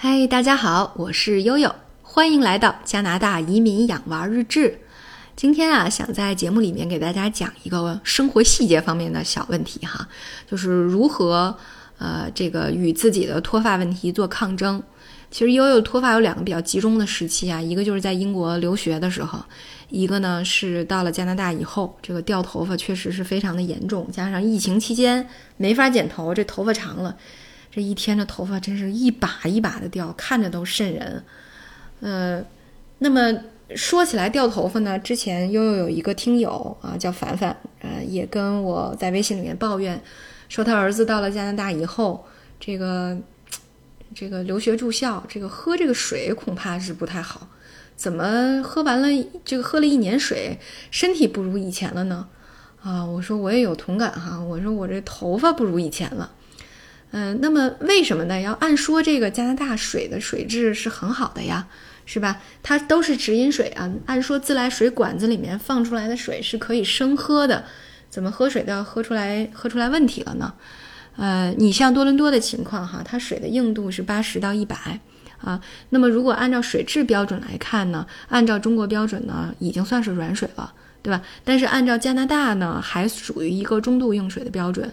[0.00, 4.78] 嗨，大家好，我是悠悠，欢迎来到加拿大移民养娃日志。
[5.34, 10.06] 今天啊，想在节目里面给大家讲一个生活细节方面的小问题哈，
[10.48, 11.52] 就是如何
[11.98, 14.80] 呃这个与自己的脱发问题做抗争。
[15.32, 19.40] 其实悠悠脱发有两个比较集中的时期啊，一个就是在英国留学的时候，
[19.88, 27.16] 一个呢是到了加拿大以后，这个掉头发确实是非常的严重，加上疫情期间没法剪头，这头发长了，
[27.78, 31.22] 这一天的头发真是一把一把的掉，看着都瘆人。
[32.00, 32.44] 呃，
[32.98, 33.32] 那么
[33.76, 40.02] 说起来掉头发呢，之前悠悠有一个听友啊叫凡凡，呃，也跟我在微信里面抱怨，
[40.48, 42.26] 说他儿子到了加拿大以后，
[42.58, 43.16] 这个。
[44.14, 47.46] 这个留学住校，这个喝这个水恐怕是不太好。
[47.94, 49.08] 怎么喝完了
[49.44, 50.58] 这个喝了一年水，
[50.90, 52.26] 身体不如以前了呢？
[52.82, 54.40] 啊，我说我也有同感哈。
[54.40, 56.32] 我说我这头发不如以前了。
[57.10, 58.40] 嗯，那么为什么呢？
[58.40, 61.66] 要按说这个加拿大水的水质是很好的呀，
[62.04, 62.40] 是吧？
[62.62, 63.90] 它都是直饮水啊。
[64.06, 67.64] 按说自来水管子里面放出来的水是可以生喝的，
[68.10, 70.52] 怎么喝水都要喝出来喝出来问题了呢？
[71.16, 75.00] 呃，你像多伦多的情况哈，它水的硬度是八十到一百
[75.40, 75.60] 啊。
[75.88, 81.22] 那么如果按照水质标准来看呢，按照中国标准呢，已经算是软水了，对吧？
[81.42, 84.92] 但是按照加拿大呢，还属于一个中度硬水的标准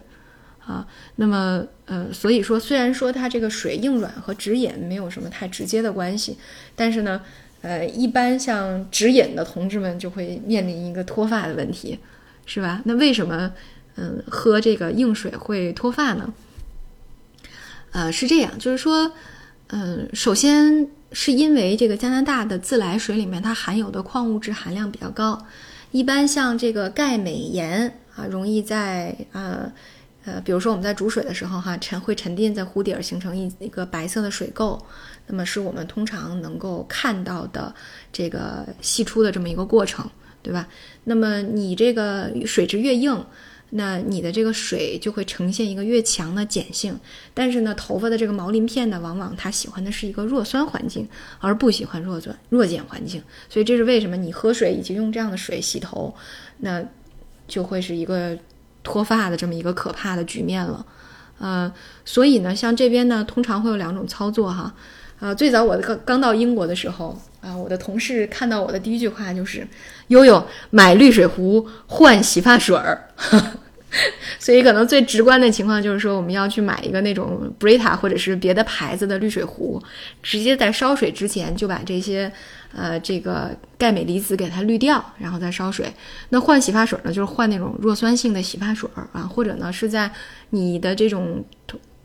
[0.65, 0.85] 啊。
[1.15, 6.37] 那么呃，所以说虽然说它这个水硬软和直饮没有什么太直接的关系，
[6.75, 7.21] 但是呢，
[7.61, 11.99] 呃，一般像直饮的同志们就会面临一个脱发的问题，
[12.45, 12.81] 是吧？
[12.85, 13.51] 那为什么？
[13.97, 16.33] 嗯，喝这个硬水会脱发呢？
[17.91, 19.13] 呃，是这样，就是说，
[19.67, 25.47] 嗯，首先是因为这个加拿大的自来水里面它含有的矿物质含量比较高，
[25.91, 29.71] 一般像这个钙、镁、盐啊，容易在呃
[30.25, 34.79] 呃，比如说我们在煮水的时候哈，沉会沉淀在壶底儿，形成一一个白色的水垢，
[35.27, 37.73] 那么是我们通常能够看到的
[38.11, 40.09] 这个析出的这么一个过程，
[40.41, 40.67] 对吧？
[41.03, 43.25] 那么你这个水质越硬。
[43.71, 46.97] 那你的这个水就会呈现一个越强的碱性，
[47.33, 51.05] 但是呢，头发的这个毛鳞片呢，往往它喜欢的是一个弱酸环境，
[51.39, 53.21] 而不喜欢弱酸弱碱环境。
[53.49, 56.13] 所以这是为什么你喝水以及用这样的水洗头，
[56.59, 56.81] 那
[57.47, 58.37] 就会是一个
[58.85, 60.85] 脱发的这么一个可怕的局面了。
[61.39, 61.69] 呃，
[62.05, 64.73] 所以呢，像这边呢，通常会有两种操作哈。
[65.19, 69.67] 呃，最早我刚刚到英国的时候啊，我的同事看到我的第一句话就是
[70.07, 73.09] ：“悠悠买滤水壶换洗发水儿。”
[74.39, 79.81] 所以可能最直观的情况就是说，我们要去买一个那种 Brita 或者是别的牌子的滤水壶，
[80.21, 82.31] 直接在烧水之前就把这些
[82.73, 85.91] 呃这个钙镁离子给它滤掉，然后再烧水。
[86.29, 90.11] 那换洗发水呢，就是换那种弱酸性的洗发水啊，或者呢是在
[90.49, 91.43] 你的这种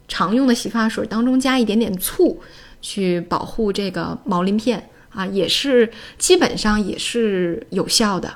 [0.08, 2.42] 常用的洗发水当中加一点点醋。
[2.82, 5.86] 去保护这个毛鳞片啊，也是
[6.16, 8.32] 基本上也是有效的。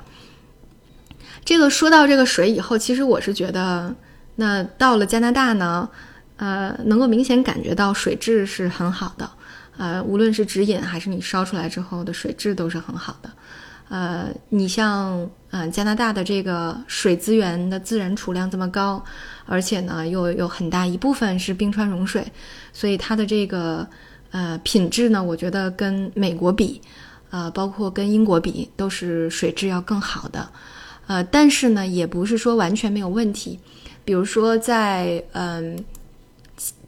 [1.45, 3.95] 这个说到这个水以后，其实我是觉得，
[4.35, 5.87] 那到了加拿大呢，
[6.37, 9.29] 呃，能够明显感觉到水质是很好的，
[9.77, 13.29] 呃，无论是直饮还是你烧出来之后的水质都是很好的。
[13.87, 19.01] 呃，你像嗯加拿大的这个水资源的自然储量这么高，
[19.45, 22.25] 而且呢又有很大一部分是冰川融水，
[22.73, 23.87] 所以它的这个。
[24.31, 26.81] 呃，品质呢，我觉得跟美国比，
[27.29, 30.49] 呃，包括跟英国比，都是水质要更好的。
[31.07, 33.59] 呃，但是呢，也不是说完全没有问题。
[34.03, 35.77] 比如说，在嗯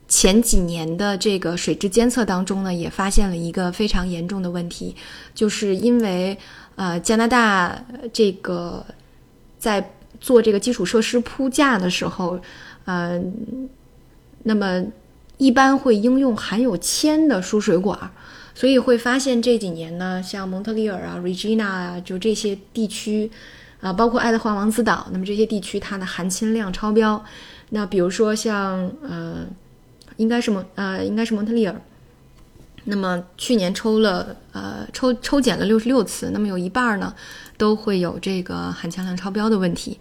[0.07, 4.95] 前几年的这个水质监测当中呢，也发现了一个非常严重的问题，
[5.33, 6.38] 就是因为
[6.75, 8.85] 呃加拿大这个
[9.57, 12.39] 在做这个基础设施铺架的时候，
[12.85, 13.69] 嗯，
[14.44, 14.83] 那么。
[15.39, 18.11] 一般会应用含有铅的输水管，
[18.56, 23.29] 所以会发现这几年呢，像蒙特利尔啊、Regina 啊，就这些地区，
[23.79, 27.23] 啊，包括爱德华王子岛，那么这些地区它的含铅量超标。
[27.69, 29.45] 那比如说像呃，
[30.15, 31.81] 应该是蒙呃，应该是蒙特利尔，
[32.85, 37.13] 那么去年抽了呃抽抽检了六十六次，那么有一半呢
[37.57, 40.00] 都会有这个含铅量超标的问题。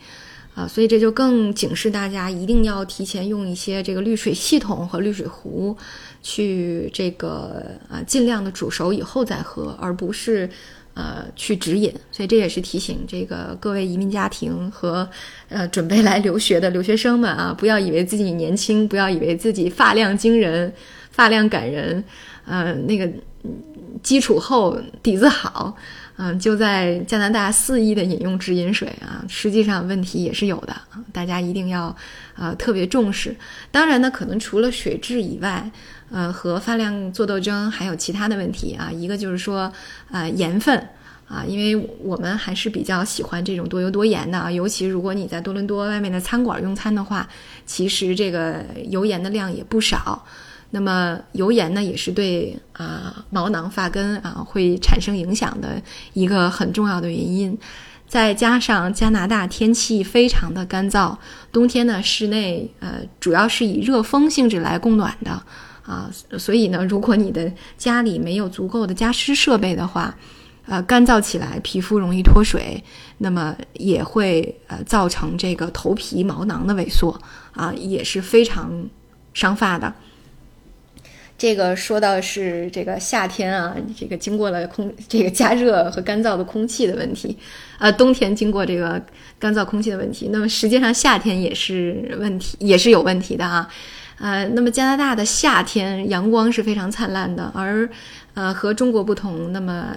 [0.55, 5.77] 啊，所以这就更警示大家，一定要提前用一些这个滤水系统和滤水壶，
[6.23, 10.49] 去这个啊尽量的煮熟以后再喝，而不是
[10.97, 11.95] 呃去指引。
[12.11, 15.09] 所以这也是提醒这个各位移民家庭和
[15.49, 20.73] 呃准备来留学的留学生们啊，不要以为自己年轻，不要以为自己发量惊人、
[21.11, 22.03] 发量感人，
[22.47, 23.09] 呃那个
[24.03, 25.77] 基础厚、底子好。
[26.19, 31.95] 嗯，就在加拿大肆意的饮用直饮水啊，实际上问题也是有的啊，大家一定要
[32.35, 33.37] 啊特别重视。
[33.71, 35.71] 当然呢，可能除了水质以外，
[36.11, 39.71] 呃，和发量做斗争还有其他的问题啊，一个就是说
[40.11, 40.89] 啊盐分
[41.29, 47.29] 啊，因为我们还是比较喜欢这种多油多盐的啊，尤其如果你在多伦多外面的餐馆用餐的话，
[47.67, 50.25] 其实这个油盐的量也不少。
[50.71, 55.81] 那么油盐呢，也是对啊毛囊发根啊会产生影响的
[56.13, 57.57] 一个很重要的原因。
[58.09, 61.17] 再加上加拿大天气非常的干燥，
[61.51, 65.43] 冬天呢室内呃主要是以热风性质来供暖的
[65.83, 66.09] 啊，
[66.39, 70.15] 所以呢，如果你的家里没有足够的加湿设备的话，
[70.67, 72.83] 呃干燥起来皮肤容易脱水，
[73.19, 77.21] 那么也会呃造成这个头皮毛囊的萎缩
[77.55, 78.89] 啊，也是非常
[79.35, 79.93] 伤发的。
[81.39, 87.37] 这个说到是这个夏天啊，这个经过了空这个加热和干燥的空气的问题，
[87.79, 89.01] 呃，冬天经过这个
[89.39, 93.69] 干燥空气的问题，那么实际上夏天也是问题，也是有问题的啊，
[94.19, 97.87] 呃，那么加拿大的夏天阳光是非常灿烂的，而
[98.33, 99.95] 呃和中国不同，那么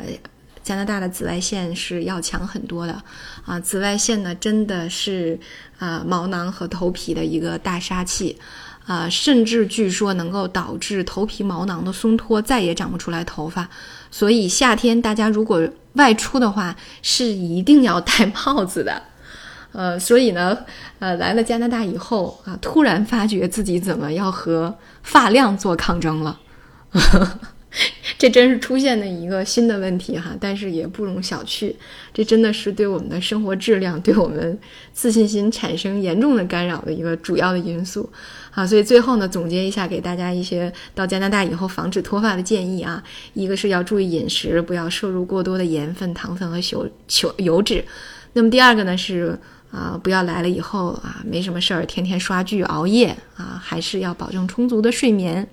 [0.61, 3.01] 加拿大的紫外线是要强很多的
[3.45, 5.39] 啊，紫外线呢真的是
[5.77, 8.37] 啊毛囊和头皮的一个大杀器。
[8.89, 13.69] 啊，甚至据说能够导致头皮毛囊的松脱，再也长不出来头发。
[14.09, 15.61] 所以夏天大家如果
[15.93, 19.03] 外出的话，是一定要戴 帽子的。
[19.73, 20.57] 呃，所以呢，
[20.97, 26.39] 呃，来了加拿大以后啊，突然发觉自己怎么要和发量做抗争了。
[28.17, 31.73] 这真是出现的一个新的问题哈，但是也不容小觑。
[32.11, 34.57] 这真的是对我们的生活质量、对我们
[34.91, 38.09] 自信心产生严重的干扰的一个主要的因素
[38.51, 38.65] 啊。
[38.65, 43.01] 所以最后呢，总结一下，给大家一些到加拿大以后防止脱发的建议啊。
[43.33, 46.89] 一个是要注意饮食，不要摄入过多的盐分、糖分和油
[47.21, 47.85] 油油脂。
[48.33, 49.37] 那么第二个呢是
[49.71, 55.47] 啊，不要来了以后啊，没什么事儿，天天刷剧、熬夜啊，还是要保证充足的睡眠。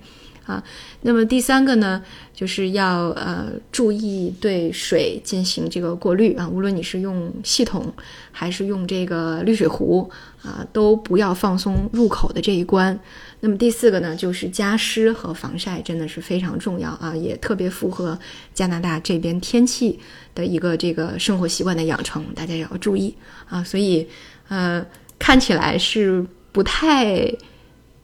[0.47, 0.63] 啊，
[1.01, 2.01] 那么第三个呢，
[2.33, 7.93] 就是要呃注意对水进行这个过滤啊，无论你是用系统
[8.31, 10.09] 还是用这个滤水壶
[10.41, 12.97] 啊，都不要放松入口的这一关。
[13.41, 18.17] 那么第四个呢，就是加湿和防晒真的是非常重要啊，也特别符合
[18.53, 19.99] 加拿大这边天气
[20.33, 23.13] 的一个这个生活习惯的养成，大家也要注意
[23.49, 23.61] 啊。
[23.61, 24.07] 所以
[24.47, 24.85] 呃，
[25.19, 27.29] 看起来是不太。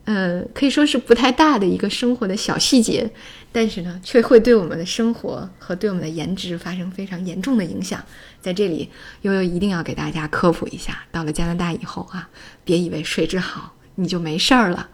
[0.06, 3.10] 呃，可以说是不太大的一个生活的小细节，
[3.52, 8.04] 但是呢，却会对我们的生活和对我们的颜值发生非常严重的影响。
[8.42, 8.90] 在这里，
[9.22, 12.30] 悠悠一定要给大家科普一下：到了加拿大以后啊，
[12.66, 14.90] 别以为水质好你就没事儿了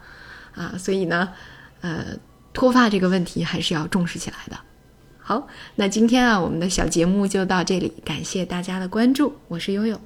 [0.54, 0.74] 啊！
[0.78, 1.30] 所以呢，
[1.80, 2.16] 呃，
[2.52, 4.56] 脱发这个问题还是要重视起来的。
[5.18, 10.00] 好，那今天啊，我们的小节目就到这里，感谢大家的关注，我是悠悠。